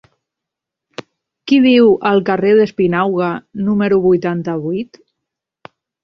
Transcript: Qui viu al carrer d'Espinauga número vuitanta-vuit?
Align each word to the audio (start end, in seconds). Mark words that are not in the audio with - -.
Qui 1.49 1.59
viu 1.65 1.91
al 2.11 2.23
carrer 2.29 2.53
d'Espinauga 2.59 3.27
número 3.67 3.99
vuitanta-vuit? 4.07 4.99